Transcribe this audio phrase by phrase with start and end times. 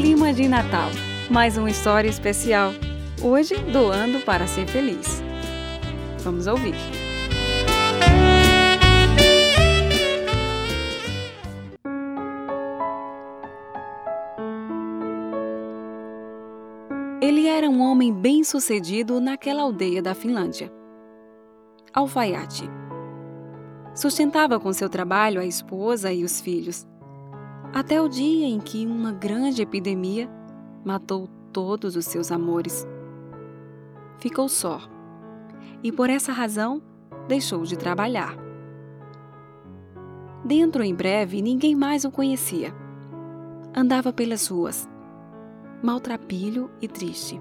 [0.00, 0.88] clima de Natal.
[1.30, 2.72] Mais uma história especial.
[3.22, 5.22] Hoje, doando para ser feliz.
[6.20, 6.74] Vamos ouvir.
[17.20, 20.72] Ele era um homem bem-sucedido naquela aldeia da Finlândia.
[21.92, 22.64] Alfaiate.
[23.94, 26.86] Sustentava com seu trabalho a esposa e os filhos,
[27.72, 30.28] até o dia em que uma grande epidemia
[30.84, 32.86] matou todos os seus amores.
[34.18, 34.80] Ficou só
[35.82, 36.82] e, por essa razão,
[37.28, 38.36] deixou de trabalhar.
[40.44, 42.74] Dentro em breve, ninguém mais o conhecia.
[43.74, 44.88] Andava pelas ruas,
[45.82, 47.40] maltrapilho e triste.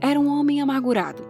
[0.00, 1.22] Era um homem amargurado.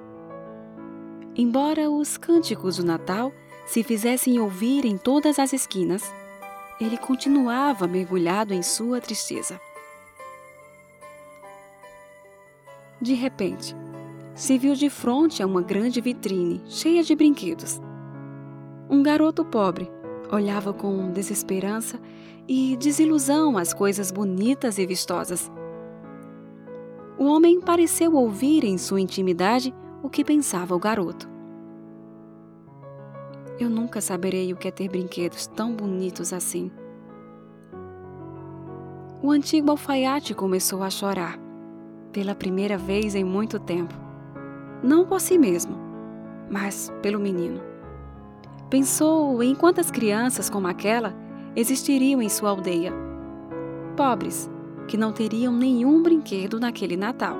[1.36, 3.32] Embora os cânticos do Natal
[3.66, 6.12] se fizessem ouvir em todas as esquinas,
[6.80, 9.60] ele continuava mergulhado em sua tristeza.
[13.00, 13.74] De repente,
[14.34, 17.80] se viu de frente a uma grande vitrine cheia de brinquedos.
[18.90, 19.90] Um garoto pobre
[20.30, 22.00] olhava com desesperança
[22.46, 25.50] e desilusão as coisas bonitas e vistosas
[27.18, 31.28] o homem pareceu ouvir em sua intimidade o que pensava o garoto.
[33.58, 36.70] Eu nunca saberei o que é ter brinquedos tão bonitos assim.
[39.20, 41.36] O antigo alfaiate começou a chorar,
[42.12, 43.92] pela primeira vez em muito tempo.
[44.80, 45.76] Não por si mesmo,
[46.48, 47.60] mas pelo menino.
[48.70, 51.12] Pensou em quantas crianças como aquela
[51.56, 52.92] existiriam em sua aldeia.
[53.96, 54.48] Pobres,
[54.86, 57.36] que não teriam nenhum brinquedo naquele Natal.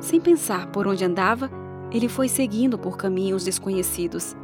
[0.00, 1.50] Sem pensar por onde andava,
[1.92, 4.34] ele foi seguindo por caminhos desconhecidos.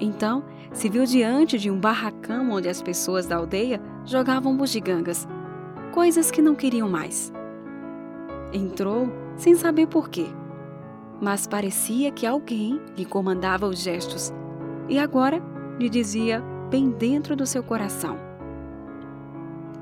[0.00, 5.26] Então, se viu diante de um barracão onde as pessoas da aldeia jogavam bugigangas,
[5.92, 7.32] coisas que não queriam mais.
[8.52, 10.26] Entrou sem saber por quê,
[11.20, 14.32] mas parecia que alguém lhe comandava os gestos
[14.88, 15.42] e agora
[15.78, 16.40] lhe dizia
[16.70, 18.16] bem dentro do seu coração: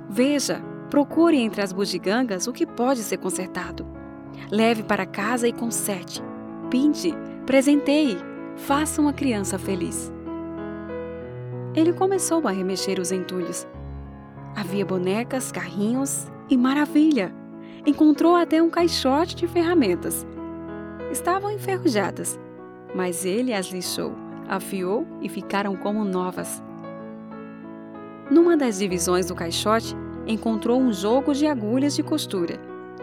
[0.08, 3.86] Veja, procure entre as bugigangas o que pode ser consertado.
[4.50, 6.25] Leve para casa e conserte.
[6.70, 7.14] Pinte,
[7.46, 8.18] presenteie,
[8.56, 10.12] faça uma criança feliz.
[11.76, 13.68] Ele começou a remexer os entulhos.
[14.56, 17.32] Havia bonecas, carrinhos e maravilha!
[17.86, 20.26] Encontrou até um caixote de ferramentas.
[21.12, 22.36] Estavam enferrujadas,
[22.92, 24.12] mas ele as lixou,
[24.48, 26.60] afiou e ficaram como novas.
[28.28, 29.94] Numa das divisões do caixote,
[30.26, 32.58] encontrou um jogo de agulhas de costura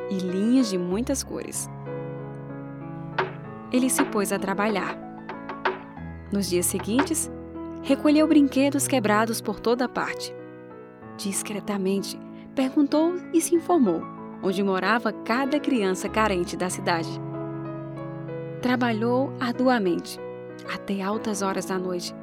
[0.09, 1.69] e linhas de muitas cores.
[3.73, 4.95] Ele se pôs a trabalhar.
[6.31, 7.29] Nos dias seguintes,
[7.81, 10.33] recolheu brinquedos quebrados por toda parte.
[11.17, 12.17] Discretamente,
[12.55, 14.13] perguntou e se informou
[14.43, 17.09] onde morava cada criança carente da cidade.
[18.61, 20.19] Trabalhou arduamente,
[20.71, 22.13] até altas horas da noite,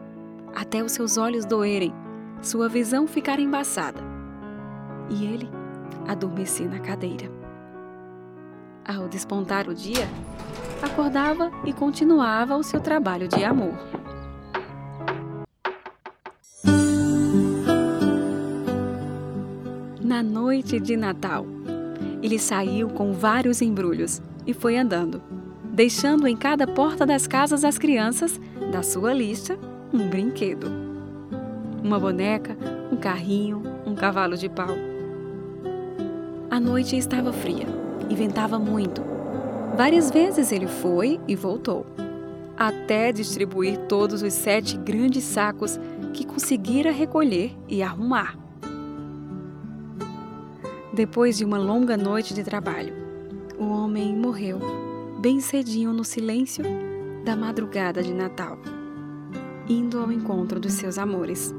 [0.54, 1.94] até os seus olhos doerem
[2.42, 4.00] sua visão ficara embaçada
[5.08, 5.48] e ele
[6.06, 7.30] adormecia na cadeira.
[8.86, 10.08] Ao despontar o dia,
[10.82, 13.74] acordava e continuava o seu trabalho de amor.
[20.02, 21.46] Na noite de Natal,
[22.22, 25.22] ele saiu com vários embrulhos e foi andando,
[25.72, 28.40] deixando em cada porta das casas das crianças
[28.72, 29.58] da sua lista
[29.92, 30.90] um brinquedo
[31.82, 32.56] uma boneca,
[32.92, 34.76] um carrinho, um cavalo de pau.
[36.50, 37.66] A noite estava fria
[38.10, 39.00] e ventava muito.
[39.76, 41.86] Várias vezes ele foi e voltou,
[42.56, 45.78] até distribuir todos os sete grandes sacos
[46.12, 48.36] que conseguira recolher e arrumar.
[50.92, 52.92] Depois de uma longa noite de trabalho,
[53.58, 54.58] o homem morreu
[55.20, 56.64] bem cedinho no silêncio
[57.24, 58.58] da madrugada de Natal,
[59.68, 61.54] indo ao encontro dos seus amores.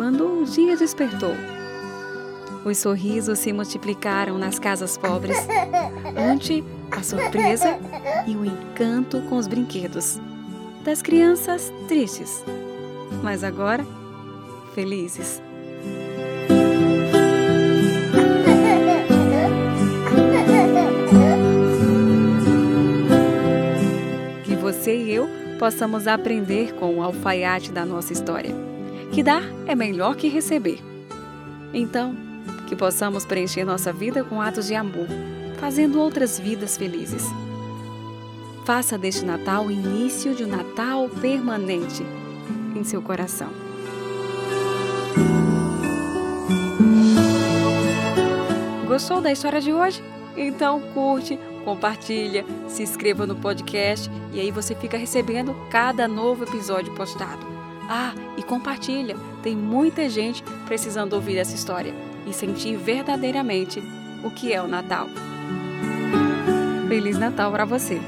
[0.00, 1.59] quando um dia despertou.
[2.64, 5.36] Os sorrisos se multiplicaram nas casas pobres,
[6.16, 7.78] ante a surpresa
[8.26, 10.18] e o encanto com os brinquedos
[10.84, 12.44] das crianças tristes,
[13.22, 13.84] mas agora
[14.74, 15.42] felizes.
[24.44, 25.28] Que você e eu
[25.58, 28.70] possamos aprender com o alfaiate da nossa história
[29.10, 30.78] que dar é melhor que receber.
[31.74, 32.29] Então,
[32.70, 35.08] que possamos preencher nossa vida com atos de amor,
[35.58, 37.24] fazendo outras vidas felizes.
[38.64, 42.06] Faça deste Natal o início de um Natal permanente
[42.76, 43.48] em seu coração.
[48.86, 50.00] Gostou da história de hoje?
[50.36, 56.94] Então curte, compartilha, se inscreva no podcast e aí você fica recebendo cada novo episódio
[56.94, 57.44] postado.
[57.88, 61.92] Ah, e compartilha, tem muita gente precisando ouvir essa história
[62.26, 63.82] e sentir verdadeiramente
[64.22, 65.08] o que é o Natal.
[66.88, 68.00] Feliz Natal para você!